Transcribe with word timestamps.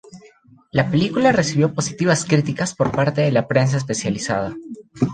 La 0.71 0.89
película 0.89 1.31
recibió 1.31 1.75
positivas 1.75 2.25
críticas 2.25 2.73
por 2.73 2.91
parte 2.91 3.21
de 3.21 3.31
la 3.31 3.47
prensa 3.47 3.77
especializada. 3.77 4.57